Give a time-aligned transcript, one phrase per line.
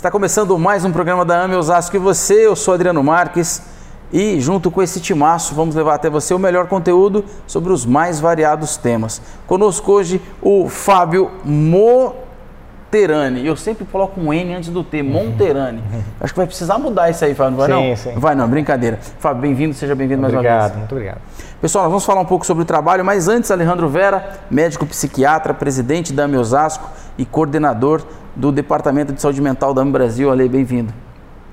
[0.00, 3.62] Está começando mais um programa da AME Osasco e você, eu sou Adriano Marques
[4.10, 8.18] e junto com esse timaço vamos levar até você o melhor conteúdo sobre os mais
[8.18, 9.20] variados temas.
[9.46, 12.16] Conosco hoje o Fábio Monterani.
[13.46, 15.82] Eu sempre coloco um N antes do T, Monterani.
[16.18, 17.96] Acho que vai precisar mudar isso aí, Fábio, não vai Sim, não?
[17.96, 18.14] sim.
[18.18, 18.98] Vai não, brincadeira.
[19.18, 20.54] Fábio, bem-vindo, seja bem-vindo mais uma vez.
[20.54, 21.20] Obrigado, muito obrigado.
[21.60, 25.52] Pessoal, nós vamos falar um pouco sobre o trabalho, mas antes, Alejandro Vera, médico psiquiatra,
[25.52, 26.88] presidente da AME Osasco
[27.18, 28.00] e coordenador
[28.34, 30.30] do Departamento de Saúde Mental da Brasil.
[30.30, 30.92] Ale, bem-vindo.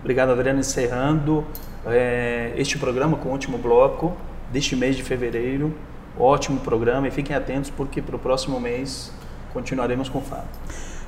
[0.01, 0.59] Obrigado, Adriano.
[0.59, 1.45] Encerrando
[1.85, 4.13] é, este programa com o último bloco
[4.51, 5.73] deste mês de fevereiro.
[6.19, 9.11] Ótimo programa e fiquem atentos porque para o próximo mês
[9.53, 10.47] continuaremos com o Fábio.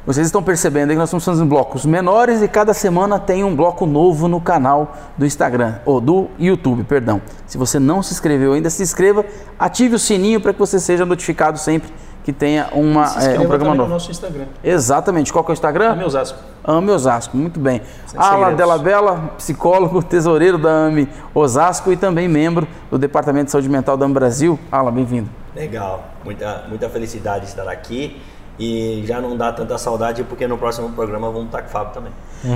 [0.05, 3.85] Vocês estão percebendo que nós estamos fazendo blocos menores e cada semana tem um bloco
[3.85, 7.21] novo no canal do Instagram, ou do YouTube, perdão.
[7.45, 9.25] Se você não se inscreveu ainda, se inscreva,
[9.59, 11.91] ative o sininho para que você seja notificado sempre
[12.23, 14.45] que tenha uma, Se é, inscreva um programa também no nosso Instagram.
[14.63, 15.31] Exatamente.
[15.31, 15.91] Qual que é o Instagram?
[15.91, 16.39] Ame Osasco.
[16.63, 17.81] AME Osasco, muito bem.
[18.05, 18.53] Sem Ala.
[18.53, 23.97] Della Bella, psicólogo, tesoureiro da AME Osasco e também membro do Departamento de Saúde Mental
[23.97, 24.59] da AME Brasil.
[24.71, 25.29] Ala, bem-vindo.
[25.55, 28.21] Legal, muita, muita felicidade de estar aqui
[28.59, 31.93] e já não dá tanta saudade porque no próximo programa vamos estar com o Fábio
[31.93, 32.11] também.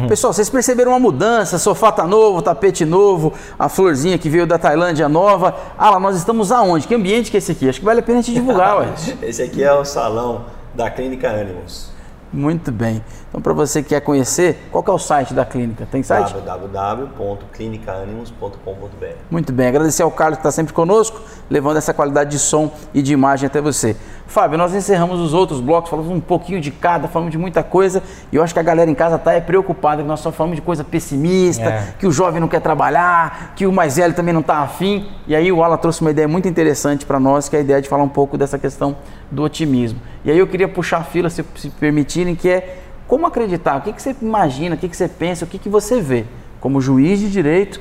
[0.08, 1.58] Pessoal, vocês perceberam uma mudança?
[1.58, 5.56] Sofá tá novo, tapete novo, a florzinha que veio da Tailândia nova.
[5.78, 6.88] Ala, nós estamos aonde?
[6.88, 7.70] Que ambiente que é esse aqui?
[7.70, 8.88] Acho que vale a pena a gente divulgar, ué.
[9.22, 11.92] Esse aqui é o salão da Clínica Animus,
[12.31, 13.04] Muito bem.
[13.30, 15.88] Então, para você que quer conhecer, qual que é o site da clínica?
[15.90, 16.34] Tem site?
[16.34, 19.06] www.clinicaanimus.com.br.
[19.30, 23.02] Muito bem, agradecer ao Carlos que está sempre conosco, levando essa qualidade de som e
[23.02, 23.96] de imagem até você.
[24.26, 28.02] Fábio, nós encerramos os outros blocos, falamos um pouquinho de cada, falamos de muita coisa,
[28.32, 30.56] e eu acho que a galera em casa está é preocupada, que nós só falamos
[30.56, 31.94] de coisa pessimista, É.
[32.00, 35.36] que o jovem não quer trabalhar, que o mais velho também não está afim, e
[35.36, 37.88] aí o Ala trouxe uma ideia muito interessante para nós, que é a ideia de
[37.88, 38.96] falar um pouco dessa questão
[39.30, 40.00] do otimismo.
[40.26, 42.78] E aí eu queria puxar a fila, se, se permitirem, que é
[43.08, 45.70] como acreditar, o que, que você imagina, o que, que você pensa, o que, que
[45.70, 46.26] você vê
[46.59, 47.80] como juiz de direito,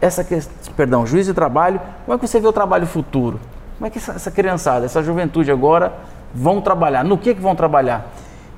[0.00, 3.40] essa questão, perdão, juiz de trabalho, como é que você vê o trabalho futuro?
[3.76, 5.92] Como é que essa, essa criançada, essa juventude agora
[6.34, 7.04] vão trabalhar?
[7.04, 8.10] No que, que vão trabalhar?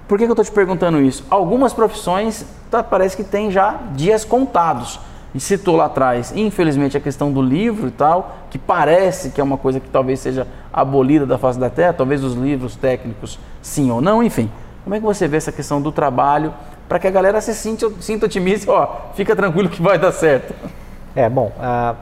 [0.06, 1.24] Por que, que eu estou te perguntando isso?
[1.28, 5.00] Algumas profissões tá, parece que tem já dias contados.
[5.34, 9.44] E citou lá atrás, infelizmente, a questão do livro e tal, que parece que é
[9.44, 13.90] uma coisa que talvez seja abolida da face da terra, talvez os livros técnicos sim
[13.90, 14.50] ou não, enfim.
[14.84, 16.54] Como é que você vê essa questão do trabalho
[16.88, 20.54] para que a galera se sinta, sinta otimista, ó, fica tranquilo que vai dar certo?
[21.14, 21.94] É, bom, ah,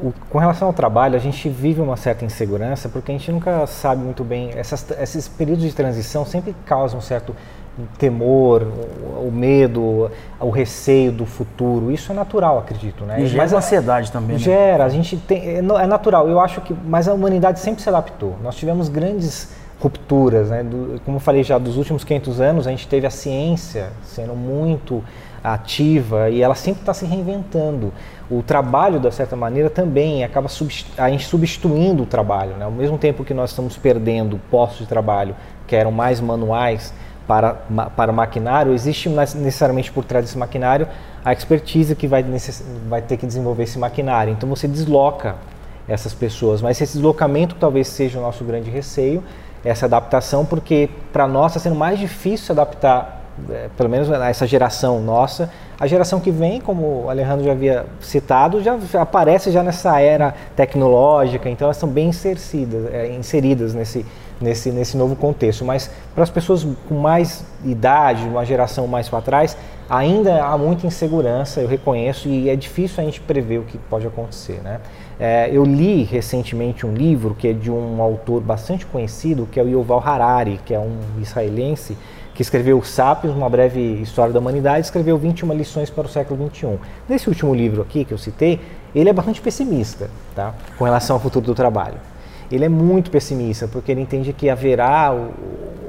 [0.00, 3.66] o- com relação ao trabalho, a gente vive uma certa insegurança porque a gente nunca
[3.66, 4.50] sabe muito bem.
[4.54, 7.34] Essas, esses períodos de transição sempre causam um certo
[7.98, 10.10] temor, o, o medo,
[10.40, 11.90] o receio do futuro.
[11.90, 13.20] Isso é natural, acredito, né?
[13.20, 14.42] E gera Mas a- ansiedade também, né?
[14.42, 16.28] Gera, a gente tem, é, é natural.
[16.28, 18.36] Eu acho que, mas a humanidade sempre se adaptou.
[18.42, 20.62] Nós tivemos grandes rupturas, né?
[20.62, 24.34] Do- como eu falei já, dos últimos 500 anos, a gente teve a ciência sendo
[24.34, 25.02] muito
[25.42, 27.92] ativa e ela sempre está se reinventando.
[28.30, 32.56] O trabalho, de certa maneira, também acaba substituindo o trabalho.
[32.56, 32.64] Né?
[32.64, 35.34] Ao mesmo tempo que nós estamos perdendo postos de trabalho
[35.66, 36.94] que eram mais manuais
[37.26, 37.54] para,
[37.96, 40.88] para o maquinário, existe necessariamente por trás desse maquinário
[41.24, 42.24] a expertise que vai,
[42.88, 44.32] vai ter que desenvolver esse maquinário.
[44.32, 45.36] Então você desloca
[45.88, 49.22] essas pessoas, mas esse deslocamento talvez seja o nosso grande receio,
[49.64, 55.00] essa adaptação, porque para nós está sendo mais difícil adaptar, eh, pelo menos essa geração
[55.00, 55.50] nossa.
[55.78, 60.34] A geração que vem, como o Alejandro já havia citado, já, aparece já nessa era
[60.54, 64.06] tecnológica, então elas estão bem inseridas, eh, inseridas nesse,
[64.40, 65.64] nesse, nesse novo contexto.
[65.64, 69.56] Mas para as pessoas com mais idade, uma geração mais para trás,
[69.88, 74.06] ainda há muita insegurança, eu reconheço, e é difícil a gente prever o que pode
[74.06, 74.60] acontecer.
[74.62, 74.80] Né?
[75.20, 79.62] É, eu li recentemente um livro que é de um autor bastante conhecido, que é
[79.62, 81.96] o Yuval Harari, que é um israelense,
[82.34, 86.78] que escreveu Sapiens, uma breve história da humanidade, escreveu 21 lições para o século XXI.
[87.08, 88.60] Nesse último livro aqui que eu citei,
[88.94, 90.54] ele é bastante pessimista tá?
[90.78, 91.96] com relação ao futuro do trabalho.
[92.50, 95.14] Ele é muito pessimista, porque ele entende que haverá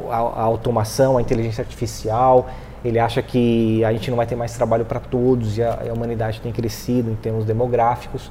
[0.09, 2.49] a automação, a inteligência artificial,
[2.83, 5.93] ele acha que a gente não vai ter mais trabalho para todos e a, a
[5.93, 8.29] humanidade tem crescido em termos demográficos,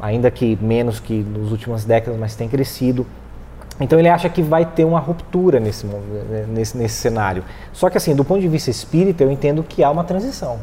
[0.00, 3.06] ainda que menos que nas últimas décadas, mas tem crescido.
[3.80, 6.00] Então ele acha que vai ter uma ruptura nesse, mo-
[6.48, 7.42] nesse, nesse cenário.
[7.72, 10.58] Só que assim, do ponto de vista espírita, eu entendo que há uma transição.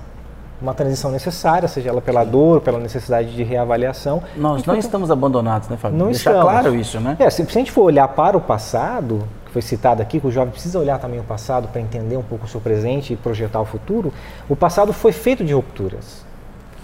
[0.62, 4.22] Uma transição necessária, seja ela pela dor, pela necessidade de reavaliação.
[4.38, 5.98] Nós não estamos abandonados, né, Fábio?
[5.98, 6.52] Não Deixar estamos.
[6.52, 7.16] claro isso, né?
[7.20, 10.28] É, se, se a gente for olhar para o passado, que foi citado aqui, que
[10.28, 13.16] o jovem precisa olhar também o passado para entender um pouco o seu presente e
[13.16, 14.14] projetar o futuro,
[14.48, 16.24] o passado foi feito de rupturas.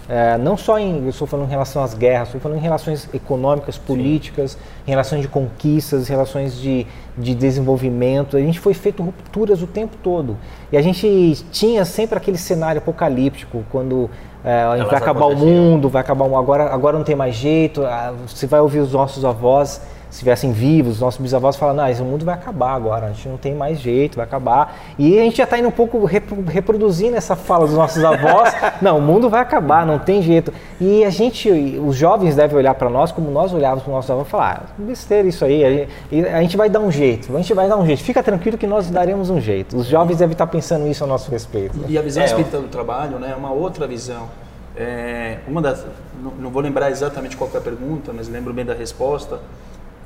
[0.08, 3.08] É, não só em, eu estou falando em relação às guerras, estou falando em relações
[3.12, 4.58] econômicas, políticas, Sim.
[4.86, 8.36] em relações de conquistas, relações de, de desenvolvimento.
[8.36, 10.36] A gente foi feito rupturas o tempo todo.
[10.72, 14.08] E a gente tinha sempre aquele cenário apocalíptico, quando
[14.42, 17.82] é, vai acabar o mundo, vai acabar agora, agora não tem mais jeito.
[18.26, 22.24] Você vai ouvir os nossos avós estivessem vivos, os nossos bisavós falam, não, esse mundo
[22.24, 24.78] vai acabar agora, a gente não tem mais jeito, vai acabar.
[24.98, 28.98] E a gente já está indo um pouco reproduzindo essa fala dos nossos avós, não,
[28.98, 30.52] o mundo vai acabar, não tem jeito.
[30.80, 34.10] E a gente, os jovens devem olhar para nós como nós olhávamos para os nossos
[34.10, 35.86] avós e falar, ah, besteira isso aí,
[36.32, 38.66] a gente vai dar um jeito, a gente vai dar um jeito, fica tranquilo que
[38.66, 39.76] nós daremos um jeito.
[39.76, 41.78] Os jovens devem estar pensando isso a nosso respeito.
[41.86, 44.28] E a visão é, espírita do trabalho né, é uma outra visão.
[44.76, 45.84] É, uma das,
[46.22, 49.40] não, não vou lembrar exatamente qual é a pergunta, mas lembro bem da resposta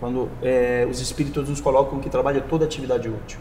[0.03, 3.39] quando é, os espíritos nos colocam que trabalho é toda atividade útil.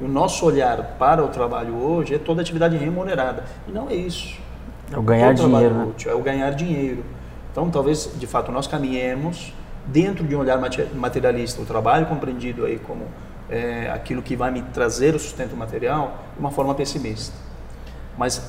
[0.00, 3.44] E o nosso olhar para o trabalho hoje é toda atividade remunerada.
[3.66, 4.38] E não é isso.
[4.92, 5.74] É o ganhar dinheiro.
[5.74, 5.84] Né?
[5.86, 7.04] Útil, é o ganhar dinheiro.
[7.50, 9.52] Então, talvez, de fato, nós caminhemos
[9.84, 10.60] dentro de um olhar
[10.94, 13.08] materialista, o trabalho compreendido aí como
[13.48, 17.34] é, aquilo que vai me trazer o sustento material, de uma forma pessimista.
[18.16, 18.48] Mas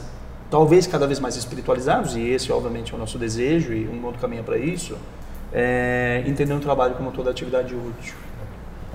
[0.52, 4.20] talvez cada vez mais espiritualizados, e esse, obviamente, é o nosso desejo, e um mundo
[4.20, 4.96] caminha para isso,
[5.54, 8.16] é, entender o trabalho como toda atividade útil.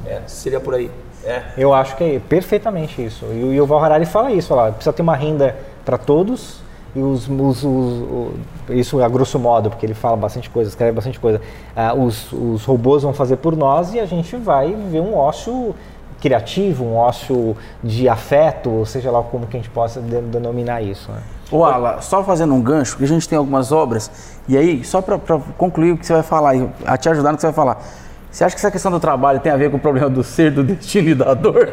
[0.06, 0.90] É, seria por aí.
[1.24, 1.42] É.
[1.58, 3.24] Eu acho que é perfeitamente isso.
[3.26, 6.60] E, o Val Harari fala isso, fala, precisa ter uma renda para todos
[6.94, 8.32] e os, os, os,
[8.70, 11.40] isso a grosso modo, porque ele fala bastante coisa, escreve bastante coisa.
[11.76, 15.74] Uh, os, os robôs vão fazer por nós e a gente vai ver um ócio
[16.20, 21.10] criativo, um ócio de afeto, ou seja lá como que a gente possa denominar isso.
[21.10, 21.18] Né?
[21.50, 24.10] Ô Ala, só fazendo um gancho, porque a gente tem algumas obras,
[24.48, 25.18] e aí, só para
[25.56, 26.54] concluir o que você vai falar,
[26.84, 27.82] a te ajudar no que você vai falar.
[28.30, 30.50] Você acha que essa questão do trabalho tem a ver com o problema do ser,
[30.50, 31.72] do destino e da dor?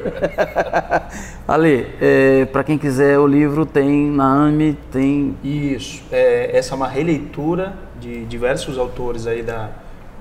[1.46, 5.36] Ale, é, para quem quiser o livro, tem na AME, tem...
[5.44, 9.72] Isso, é, essa é uma releitura de diversos autores aí da,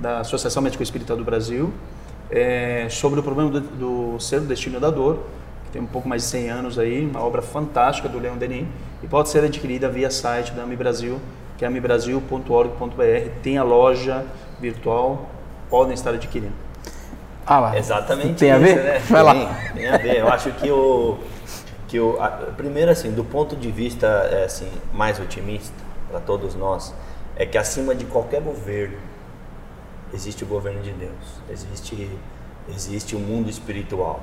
[0.00, 1.72] da Associação Médico Espírita do Brasil,
[2.32, 5.20] é, sobre o problema do, do ser, do destino da dor,
[5.70, 8.66] tem um pouco mais de 100 anos aí, uma obra fantástica do Leon Denis,
[9.02, 11.20] e pode ser adquirida via site da AMI Brasil,
[11.58, 14.24] que é amibrasil.org.br, tem a loja
[14.58, 15.30] virtual,
[15.68, 16.54] podem estar adquirindo.
[17.46, 17.78] Ah lá.
[17.78, 18.76] Exatamente tem isso, a ver?
[18.76, 18.98] né?
[19.08, 19.34] Vai lá.
[19.34, 20.18] Tem, tem a ver.
[20.18, 21.18] Eu acho que o
[21.88, 25.74] que o a, primeiro assim, do ponto de vista é, assim mais otimista
[26.08, 26.94] para todos nós,
[27.36, 28.96] é que acima de qualquer governo
[30.12, 31.12] existe o governo de Deus,
[31.50, 32.10] existe
[32.68, 34.20] existe o mundo espiritual.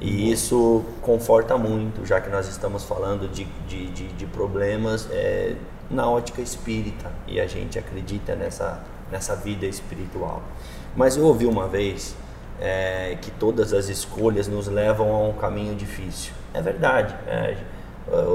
[0.00, 5.56] E isso conforta muito, já que nós estamos falando de, de, de, de problemas é,
[5.90, 10.42] na ótica espírita e a gente acredita nessa, nessa vida espiritual.
[10.96, 12.16] Mas eu ouvi uma vez
[12.58, 16.32] é, que todas as escolhas nos levam a um caminho difícil.
[16.54, 17.14] É verdade.
[17.26, 17.56] É,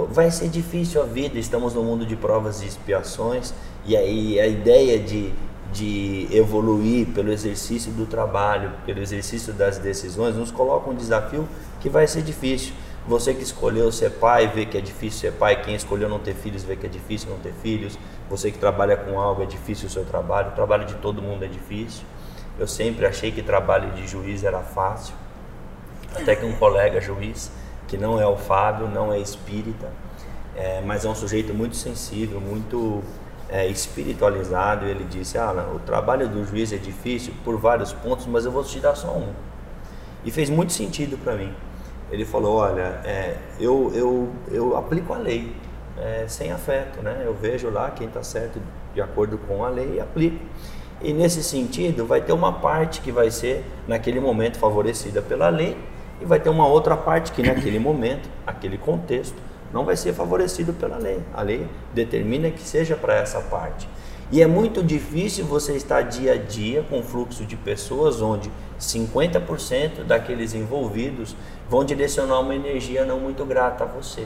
[0.10, 3.54] vai ser difícil a vida, estamos no mundo de provas e expiações,
[3.86, 5.34] e aí a ideia de
[5.76, 11.46] de evoluir pelo exercício do trabalho, pelo exercício das decisões, nos coloca um desafio
[11.82, 12.74] que vai ser difícil.
[13.06, 16.34] Você que escolheu ser pai vê que é difícil ser pai, quem escolheu não ter
[16.34, 18.00] filhos vê que é difícil não ter filhos.
[18.30, 21.44] Você que trabalha com algo é difícil o seu trabalho, o trabalho de todo mundo
[21.44, 22.06] é difícil.
[22.58, 25.14] Eu sempre achei que trabalho de juiz era fácil.
[26.16, 27.52] Até que um colega juiz,
[27.86, 29.90] que não é o Fábio, não é espírita,
[30.56, 33.04] é, mas é um sujeito muito sensível, muito
[33.50, 38.46] é, espiritualizado, ele disse: Ah, o trabalho do juiz é difícil por vários pontos, mas
[38.46, 39.34] eu vou te dar só um.
[40.24, 41.54] E fez muito sentido para mim.
[42.12, 45.56] Ele falou: Olha, é, eu, eu, eu aplico a lei
[45.98, 47.22] é, sem afeto, né?
[47.24, 48.60] Eu vejo lá quem está certo
[48.94, 50.40] de acordo com a lei e aplico.
[51.02, 55.78] E nesse sentido, vai ter uma parte que vai ser, naquele momento, favorecida pela lei,
[56.22, 59.36] e vai ter uma outra parte que, naquele momento, aquele contexto,
[59.74, 61.20] não vai ser favorecido pela lei.
[61.34, 63.88] A lei determina que seja para essa parte.
[64.32, 70.04] E é muito difícil você estar dia a dia com fluxo de pessoas onde 50%
[70.04, 71.36] daqueles envolvidos
[71.70, 74.26] vão direcionar uma energia não muito grata a você.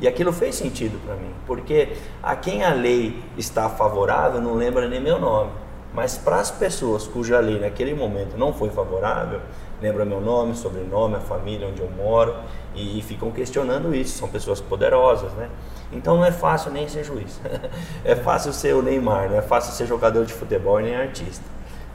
[0.00, 4.88] E aquilo fez sentido para mim, porque a quem a lei está favorável não lembra
[4.88, 5.52] nem meu nome.
[5.94, 9.40] Mas para as pessoas cuja lei naquele momento não foi favorável,
[9.80, 12.34] lembra meu nome, sobrenome, a família onde eu moro
[12.74, 14.18] e, e ficam questionando isso.
[14.18, 15.48] São pessoas poderosas, né?
[15.92, 17.40] Então não é fácil nem ser juiz.
[18.04, 21.44] é fácil ser o Neymar, não é fácil ser jogador de futebol nem artista.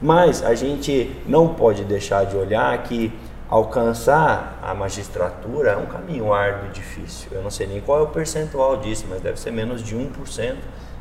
[0.00, 3.12] Mas a gente não pode deixar de olhar que
[3.48, 7.30] alcançar a magistratura é um caminho árduo e difícil.
[7.32, 10.56] Eu não sei nem qual é o percentual disso, mas deve ser menos de 1%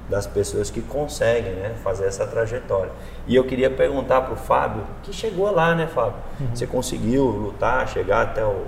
[0.10, 2.92] das pessoas que conseguem né, fazer essa trajetória.
[3.28, 6.16] E eu queria perguntar para o Fábio, que chegou lá, né, Fábio?
[6.40, 6.56] Uhum.
[6.56, 8.64] Você conseguiu lutar, chegar até o,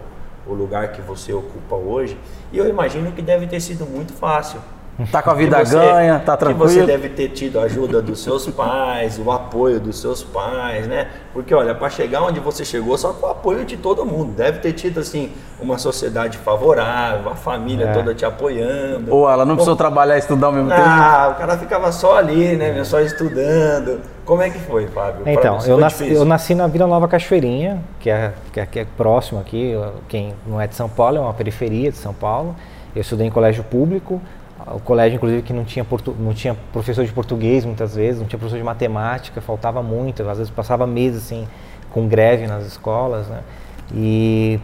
[0.49, 2.17] o lugar que você ocupa hoje.
[2.51, 4.59] E eu imagino que deve ter sido muito fácil
[5.11, 6.87] Tá com a vida você- ganha, tá Que você tranquilo.
[6.87, 11.07] deve ter tido a ajuda dos seus pais, o apoio dos seus pais, né?
[11.33, 14.33] Porque olha, para chegar onde você chegou, só com o apoio de todo mundo.
[14.35, 17.93] Deve ter tido assim uma sociedade favorável, a família É.
[17.93, 19.13] toda te apoiando.
[19.13, 20.81] Ou ela não precisou trabalhar e estudar ao mesmo tempo.
[20.83, 22.83] Ah, o cara ficava só ali, né?
[22.83, 24.01] Só estudando.
[24.25, 25.23] Como é que foi, Fábio?
[25.25, 28.85] Então, eu nasci, eu nasci na Vila Nova Cachoeirinha, que é, que, é, que é
[28.97, 29.73] próximo aqui,
[30.07, 32.55] quem não é de São Paulo, é uma periferia de São Paulo.
[32.95, 34.19] Eu estudei em colégio público,
[34.73, 35.85] o colégio inclusive que não tinha,
[36.19, 40.37] não tinha professor de português muitas vezes, não tinha professor de matemática, faltava muito, às
[40.37, 41.47] vezes passava meses assim,
[41.91, 43.41] com greve nas escolas, né?
[43.93, 44.59] E,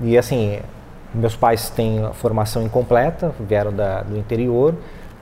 [0.00, 0.58] e assim,
[1.14, 4.74] meus pais têm formação incompleta, vieram da, do interior,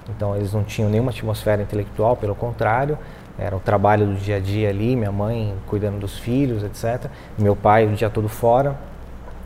[0.09, 2.97] então eles não tinham nenhuma atmosfera intelectual, pelo contrário,
[3.39, 7.11] era o trabalho do dia a dia ali, minha mãe cuidando dos filhos, etc.
[7.39, 8.77] Meu pai o dia todo fora.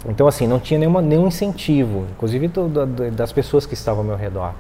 [0.07, 4.07] Então assim, não tinha nenhuma, nenhum incentivo, inclusive do, do, das pessoas que estavam ao
[4.07, 4.53] meu redor.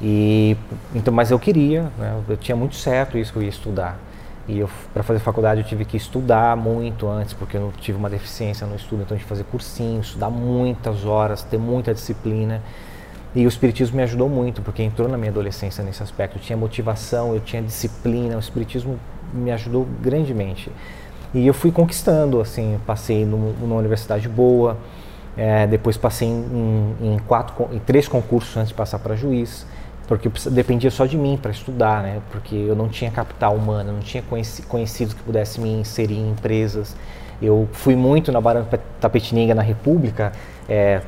[0.00, 0.56] E
[0.94, 2.18] então, mas eu queria, né?
[2.28, 3.98] eu tinha muito certo isso que eu ia estudar.
[4.48, 8.66] E para fazer faculdade eu tive que estudar muito antes, porque eu tive uma deficiência
[8.66, 12.62] no estudo, então eu tive que fazer cursinho, estudar muitas horas, ter muita disciplina.
[13.32, 16.36] E o Espiritismo me ajudou muito, porque entrou na minha adolescência nesse aspecto.
[16.36, 18.98] Eu tinha motivação, eu tinha disciplina, o Espiritismo
[19.32, 20.72] me ajudou grandemente.
[21.32, 24.76] E eu fui conquistando, assim, passei numa universidade boa,
[25.36, 29.64] é, depois passei em, em, quatro, em três concursos antes de passar para juiz,
[30.08, 32.20] porque dependia só de mim para estudar, né?
[32.32, 36.30] Porque eu não tinha capital humano, não tinha conheci, conhecidos que pudessem me inserir em
[36.30, 36.96] empresas.
[37.40, 38.66] Eu fui muito na Barão
[39.00, 40.32] Tapetininga, na República.
[40.70, 41.00] É,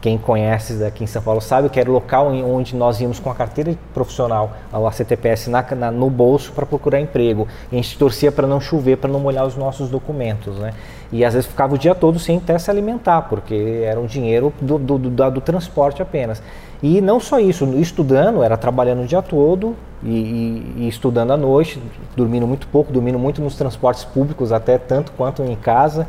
[0.00, 3.30] quem conhece aqui em São Paulo sabe que era o local onde nós íamos com
[3.30, 7.46] a carteira profissional, a CTPS, na, na, no bolso para procurar emprego.
[7.70, 10.56] E a gente torcia para não chover, para não molhar os nossos documentos.
[10.56, 10.72] Né?
[11.12, 14.54] E às vezes ficava o dia todo sem até se alimentar, porque era um dinheiro
[14.58, 16.42] do, do, do, do transporte apenas.
[16.82, 21.36] E não só isso, estudando, era trabalhando o dia todo e, e, e, estudando à
[21.36, 21.78] noite,
[22.16, 26.08] dormindo muito pouco, dormindo muito nos transportes públicos, até tanto quanto em casa,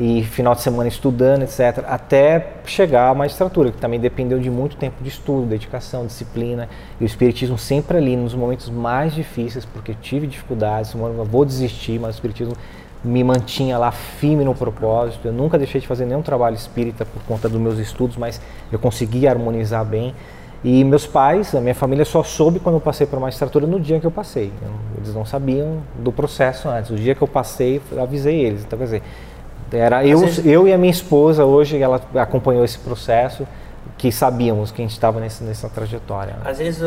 [0.00, 4.74] e final de semana estudando, etc., até chegar à magistratura, que também dependeu de muito
[4.76, 9.94] tempo de estudo, dedicação, disciplina, e o Espiritismo sempre ali nos momentos mais difíceis, porque
[10.00, 12.54] tive dificuldades, vou desistir, mas o Espiritismo
[13.04, 15.28] me mantinha lá firme no propósito.
[15.28, 18.40] Eu nunca deixei de fazer nenhum trabalho espírita por conta dos meus estudos, mas
[18.72, 20.14] eu conseguia harmonizar bem.
[20.64, 23.78] E meus pais, a minha família só soube quando eu passei para a magistratura no
[23.78, 24.50] dia que eu passei.
[24.96, 26.90] Eles não sabiam do processo antes.
[26.90, 28.64] O dia que eu passei, eu avisei eles.
[28.64, 29.02] Então, quer dizer,
[29.72, 30.46] era eu, vezes...
[30.46, 33.46] eu e a minha esposa hoje, ela acompanhou esse processo,
[33.96, 36.32] que sabíamos que a gente estava nessa trajetória.
[36.34, 36.40] Né?
[36.50, 36.82] Às vezes,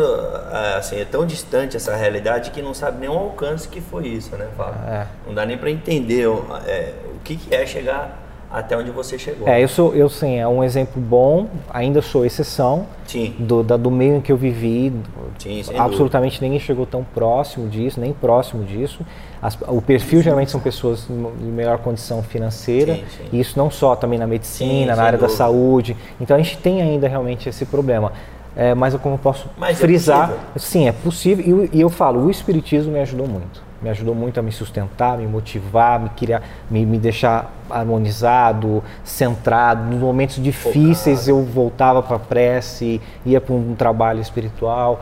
[0.78, 4.36] assim, é tão distante essa realidade que não sabe nem o alcance que foi isso,
[4.36, 4.82] né, Fábio?
[4.88, 5.06] É.
[5.28, 6.28] Não dá nem para entender
[6.66, 8.23] é, o que, que é chegar
[8.54, 9.48] até onde você chegou.
[9.48, 13.34] É, eu sou, eu sim, é um exemplo bom, ainda sou exceção sim.
[13.40, 14.94] Do, da, do meio em que eu vivi.
[15.40, 19.04] Sim, absolutamente ninguém chegou tão próximo disso, nem próximo disso.
[19.42, 23.24] As, o perfil geralmente são pessoas de melhor condição financeira, sim, sim.
[23.34, 25.34] e isso não só também na medicina, na área dúvida.
[25.34, 25.98] da saúde.
[26.22, 28.14] Então a gente tem ainda realmente esse problema.
[28.56, 31.68] É, mas eu como posso mas frisar, é sim, é possível.
[31.74, 35.18] E, e eu falo, o espiritismo me ajudou muito me ajudou muito a me sustentar,
[35.18, 39.92] me motivar, me, criar, me, me deixar harmonizado, centrado.
[39.92, 45.02] Nos momentos difíceis eu voltava para a prece, ia para um trabalho espiritual,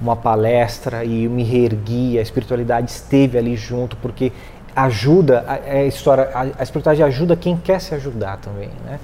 [0.00, 2.20] uma palestra e eu me reerguia.
[2.20, 4.32] A espiritualidade esteve ali junto porque
[4.76, 9.00] ajuda a, a história, a, a espiritualidade ajuda quem quer se ajudar também, né?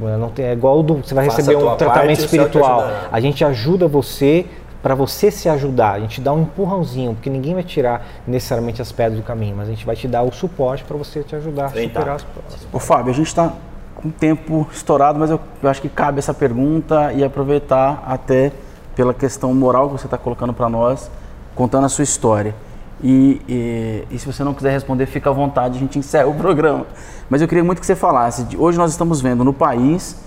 [0.00, 2.84] Não tem, é igual do, você vai Faça receber um tratamento parte, espiritual.
[3.12, 4.44] A gente ajuda você
[4.84, 8.92] para você se ajudar, a gente dá um empurrãozinho, porque ninguém vai tirar necessariamente as
[8.92, 11.62] pedras do caminho, mas a gente vai te dar o suporte para você te ajudar
[11.62, 12.00] a Enfrentar.
[12.00, 12.68] superar as provas.
[12.70, 13.50] Ô Fábio, a gente está
[13.94, 18.52] com o tempo estourado, mas eu, eu acho que cabe essa pergunta e aproveitar até
[18.94, 21.10] pela questão moral que você está colocando para nós,
[21.54, 22.54] contando a sua história.
[23.02, 26.34] E, e, e, se você não quiser responder, fica à vontade, a gente encerra o
[26.34, 26.86] programa.
[27.30, 28.44] Mas eu queria muito que você falasse.
[28.44, 30.22] De, hoje nós estamos vendo no país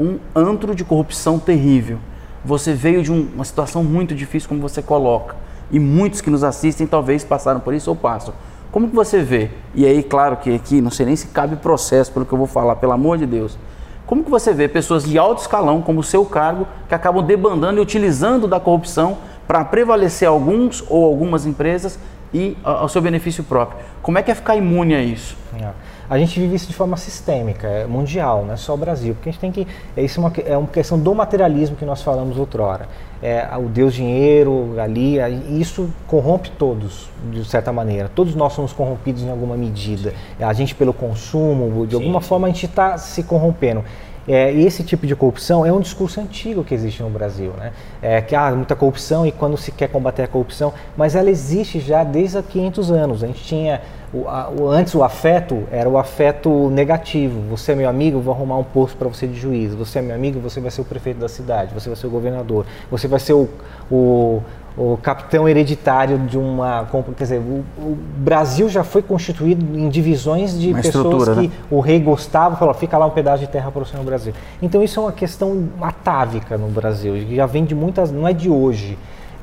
[0.00, 2.00] um antro de corrupção terrível.
[2.44, 5.36] Você veio de um, uma situação muito difícil, como você coloca.
[5.70, 8.34] E muitos que nos assistem talvez passaram por isso ou passam.
[8.72, 9.50] Como que você vê?
[9.74, 12.46] E aí, claro que aqui, não sei nem se cabe processo pelo que eu vou
[12.46, 13.58] falar, pelo amor de Deus.
[14.06, 17.78] Como que você vê pessoas de alto escalão, como o seu cargo, que acabam debandando
[17.78, 21.98] e utilizando da corrupção para prevalecer alguns ou algumas empresas
[22.32, 23.78] e ao seu benefício próprio?
[24.02, 25.36] Como é que é ficar imune a isso?
[25.60, 25.70] É.
[26.10, 29.14] A gente vive isso de forma sistêmica, é mundial, não é só o Brasil.
[29.14, 29.64] Porque a gente tem que.
[29.96, 32.88] É, isso é uma, é uma questão do materialismo que nós falamos outrora.
[33.22, 35.18] É, o Deus dinheiro ali,
[35.60, 38.10] isso corrompe todos, de certa maneira.
[38.14, 40.14] Todos nós somos corrompidos em alguma medida.
[40.38, 42.28] A gente pelo consumo, de alguma sim.
[42.28, 43.84] forma a gente está se corrompendo.
[44.28, 47.72] É, esse tipo de corrupção é um discurso antigo que existe no Brasil, né?
[48.02, 51.30] É, que há ah, muita corrupção e quando se quer combater a corrupção, mas ela
[51.30, 53.24] existe já desde há 500 anos.
[53.24, 53.80] A gente tinha
[54.12, 57.40] o, a, o, antes o afeto era o afeto negativo.
[57.48, 59.72] Você é meu amigo, vou arrumar um posto para você de juiz.
[59.74, 61.72] Você é meu amigo, você vai ser o prefeito da cidade.
[61.72, 62.66] Você vai ser o governador.
[62.90, 63.48] Você vai ser o,
[63.90, 64.42] o
[64.76, 66.86] o capitão hereditário de uma.
[67.16, 71.50] Quer dizer, o, o, Brasil já foi constituído em divisões de uma pessoas que né?
[71.70, 74.32] o rei gostava, falou: fica lá um pedaço de terra para o senhor Brasil.
[74.62, 78.10] Então isso é uma questão atávica no Brasil, que já vem de muitas.
[78.10, 78.96] não é de hoje.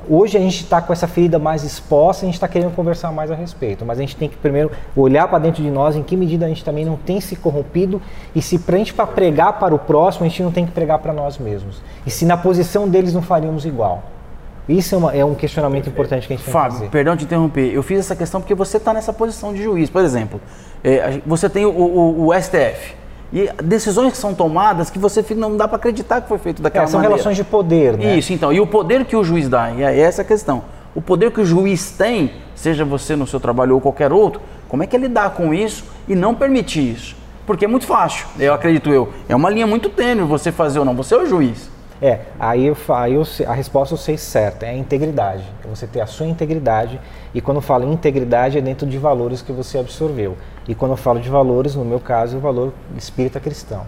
[0.10, 3.30] Hoje a gente está com essa ferida mais exposta, a gente está querendo conversar mais
[3.30, 6.16] a respeito, mas a gente tem que primeiro olhar para dentro de nós em que
[6.16, 8.02] medida a gente também não tem se corrompido
[8.34, 10.72] e se para a gente para pregar para o próximo, a gente não tem que
[10.72, 11.82] pregar para nós mesmos.
[12.06, 14.04] E se na posição deles não faríamos igual.
[14.68, 15.94] Isso é, uma, é um questionamento Perfeito.
[15.94, 16.92] importante que a gente tem Fábio, que fazer.
[16.92, 17.74] perdão te interromper.
[17.74, 19.90] Eu fiz essa questão porque você está nessa posição de juiz.
[19.90, 20.42] Por exemplo,
[20.84, 22.96] é, você tem o, o, o, STF.
[23.32, 26.86] E decisões que são tomadas que você não dá para acreditar que foi feito daquela
[26.86, 27.16] é, são maneira.
[27.16, 28.16] relações de poder, né?
[28.16, 28.54] Isso, então.
[28.54, 30.64] E o poder que o juiz dá, e é essa a questão.
[30.96, 34.84] O poder que o juiz tem, seja você no seu trabalho ou qualquer outro, como
[34.84, 37.16] é que ele dá com isso e não permitir isso?
[37.46, 39.10] Porque é muito fácil, eu acredito eu.
[39.30, 40.96] É uma linha muito tênue você fazer ou não.
[40.96, 41.70] Você é o juiz.
[42.02, 45.44] É, aí, eu, aí eu, a resposta eu sei certa, é a integridade.
[45.66, 47.00] É você ter a sua integridade,
[47.34, 50.38] e quando eu falo integridade é dentro de valores que você absorveu.
[50.68, 53.86] E quando eu falo de valores, no meu caso, é o valor espírita cristão.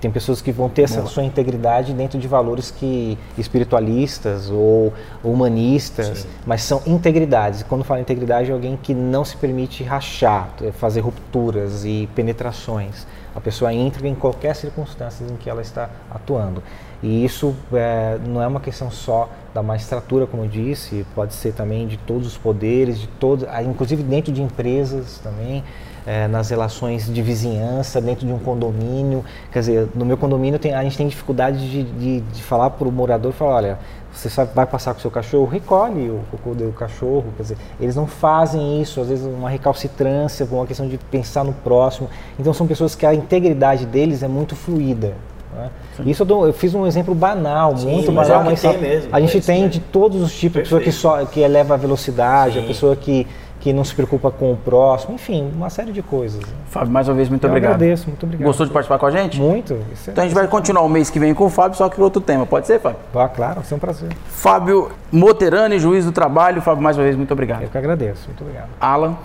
[0.00, 1.08] Tem pessoas que vão ter essa Boa.
[1.08, 4.92] sua integridade dentro de valores que espiritualistas ou
[5.24, 6.28] humanistas, Sim.
[6.44, 7.62] mas são integridades.
[7.62, 13.06] E quando falo integridade é alguém que não se permite rachar, fazer rupturas e penetrações.
[13.34, 16.62] A pessoa entra em qualquer circunstância em que ela está atuando.
[17.02, 21.52] E isso é, não é uma questão só da magistratura, como eu disse, pode ser
[21.52, 25.62] também de todos os poderes, de todos, inclusive dentro de empresas também,
[26.06, 29.24] é, nas relações de vizinhança, dentro de um condomínio.
[29.50, 32.86] Quer dizer, no meu condomínio tem, a gente tem dificuldade de, de, de falar para
[32.86, 33.78] o morador, falar, olha,
[34.12, 37.26] você sabe, vai passar com o seu cachorro, recolhe o cocô do cachorro.
[37.36, 41.52] Quer dizer, eles não fazem isso, às vezes uma recalcitrância, uma questão de pensar no
[41.52, 42.08] próximo.
[42.38, 45.14] Então são pessoas que a integridade deles é muito fluida.
[45.54, 45.70] Né?
[46.04, 49.08] Isso eu, dou, eu, fiz um exemplo banal, Sim, muito banal, mas, é mas mesmo,
[49.10, 52.54] a gente tem de todos os tipos, a pessoa que, só, que eleva a velocidade,
[52.54, 52.64] Sim.
[52.64, 53.26] a pessoa que,
[53.66, 56.40] que não se preocupa com o próximo, enfim, uma série de coisas.
[56.68, 57.72] Fábio, mais uma vez, muito eu obrigado.
[57.72, 58.46] agradeço, muito obrigado.
[58.46, 59.40] Gostou de participar com a gente?
[59.40, 59.76] Muito.
[60.06, 62.20] Então a gente vai continuar o mês que vem com o Fábio, só que outro
[62.20, 62.46] tema.
[62.46, 63.00] Pode ser, Fábio?
[63.12, 64.10] Ah, claro, vai ser um prazer.
[64.26, 66.62] Fábio Moterani, juiz do trabalho.
[66.62, 67.62] Fábio, mais uma vez, muito obrigado.
[67.62, 68.68] Eu que agradeço, muito obrigado.
[68.80, 69.16] Alan.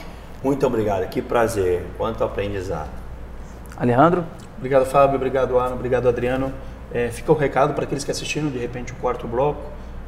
[0.43, 2.89] Muito obrigado, que prazer, quanto aprendizado.
[3.77, 4.23] Alejandro.
[4.58, 5.17] Obrigado, Fábio.
[5.17, 5.75] Obrigado, Alan.
[5.75, 6.51] Obrigado, Adriano.
[6.91, 9.62] É, fica o recado para aqueles que assistiram de repente o quarto bloco,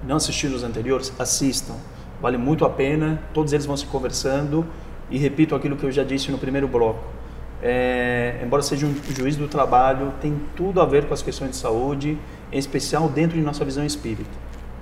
[0.03, 1.75] não assistiram os anteriores, assistam.
[2.23, 3.21] Vale muito a pena.
[3.33, 4.65] Todos eles vão se conversando
[5.11, 7.03] e repito aquilo que eu já disse no primeiro bloco.
[7.61, 11.57] É, embora seja um juiz do trabalho, tem tudo a ver com as questões de
[11.57, 12.17] saúde,
[12.49, 14.29] em especial dentro de nossa visão espírita.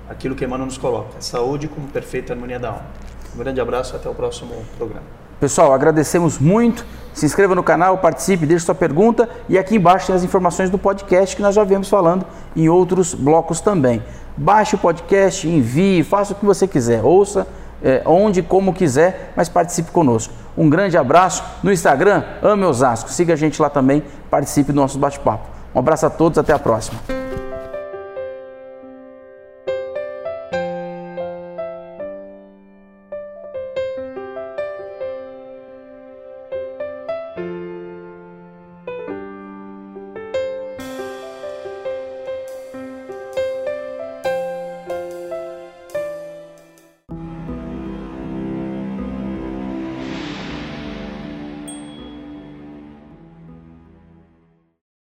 [0.08, 2.86] Aquilo que Emmanuel nos coloca, saúde como perfeita harmonia da alma.
[3.34, 5.06] Um grande abraço e até o próximo programa.
[5.40, 6.86] Pessoal, agradecemos muito.
[7.12, 10.78] Se inscreva no canal, participe, deixe sua pergunta e aqui embaixo tem as informações do
[10.78, 12.24] podcast que nós já viemos falando
[12.56, 14.04] em outros blocos também.
[14.38, 17.48] Baixe o podcast, envie, faça o que você quiser, ouça
[17.84, 20.34] é, onde, como quiser, mas participe conosco.
[20.58, 23.10] Um grande abraço no Instagram, Ame Osasco.
[23.10, 25.48] Siga a gente lá também, participe do nosso bate-papo.
[25.74, 27.21] Um abraço a todos, até a próxima.